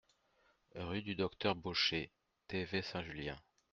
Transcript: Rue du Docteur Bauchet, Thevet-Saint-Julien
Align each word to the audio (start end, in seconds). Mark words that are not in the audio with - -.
Rue 0.73 1.03
du 1.03 1.13
Docteur 1.13 1.53
Bauchet, 1.53 2.09
Thevet-Saint-Julien 2.47 3.35